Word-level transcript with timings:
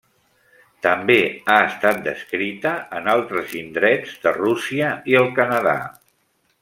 També 0.85 1.17
ha 1.51 1.57
estat 1.65 1.99
descrita 2.07 2.71
en 3.01 3.11
altres 3.15 3.53
indrets 3.61 4.17
de 4.25 4.35
Rússia 4.39 4.89
i 5.13 5.19
el 5.21 5.31
Canadà. 5.43 5.77